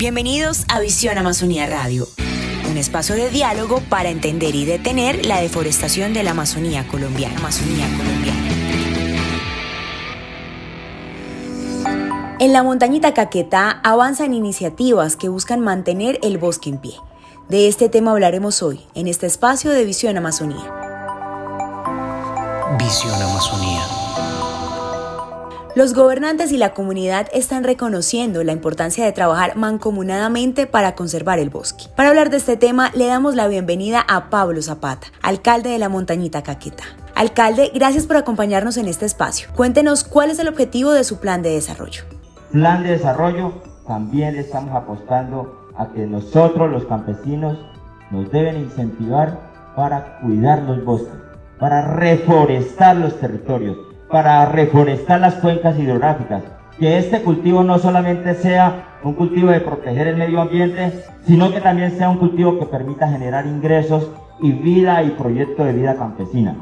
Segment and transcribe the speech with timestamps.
[0.00, 2.08] Bienvenidos a Visión Amazonía Radio,
[2.70, 7.36] un espacio de diálogo para entender y detener la deforestación de la Amazonía colombiana.
[12.38, 16.94] En la montañita Caquetá avanzan iniciativas que buscan mantener el bosque en pie.
[17.50, 20.64] De este tema hablaremos hoy, en este espacio de Visión Amazonía.
[22.78, 23.82] Visión Amazonía.
[25.76, 31.48] Los gobernantes y la comunidad están reconociendo la importancia de trabajar mancomunadamente para conservar el
[31.48, 31.84] bosque.
[31.94, 35.88] Para hablar de este tema, le damos la bienvenida a Pablo Zapata, alcalde de la
[35.88, 36.82] montañita Caqueta.
[37.14, 39.48] Alcalde, gracias por acompañarnos en este espacio.
[39.54, 42.02] Cuéntenos cuál es el objetivo de su plan de desarrollo.
[42.50, 43.52] Plan de desarrollo,
[43.86, 47.56] también estamos apostando a que nosotros los campesinos
[48.10, 49.38] nos deben incentivar
[49.76, 51.14] para cuidar los bosques,
[51.60, 53.78] para reforestar los territorios,
[54.10, 56.42] para reforestar las cuencas hidrográficas,
[56.78, 61.60] que este cultivo no solamente sea un cultivo de proteger el medio ambiente, sino que
[61.60, 66.56] también sea un cultivo que permita generar ingresos y vida y proyecto de vida campesina.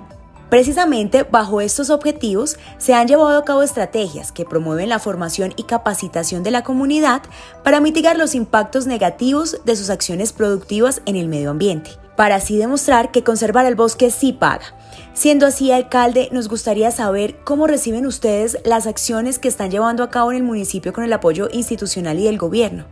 [0.51, 5.65] Precisamente bajo estos objetivos se han llevado a cabo estrategias que promueven la formación y
[5.65, 7.21] capacitación de la comunidad
[7.63, 12.57] para mitigar los impactos negativos de sus acciones productivas en el medio ambiente, para así
[12.57, 14.65] demostrar que conservar el bosque sí paga.
[15.13, 20.09] Siendo así, alcalde, nos gustaría saber cómo reciben ustedes las acciones que están llevando a
[20.09, 22.85] cabo en el municipio con el apoyo institucional y del gobierno.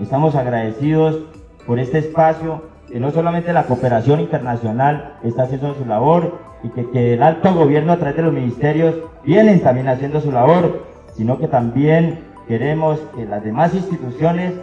[0.00, 1.24] Estamos agradecidos
[1.66, 7.14] por este espacio, que no solamente la cooperación internacional está haciendo su labor, y que,
[7.14, 11.48] el alto gobierno a través de los ministerios vienen también haciendo su labor, sino que
[11.48, 14.54] también queremos que las demás instituciones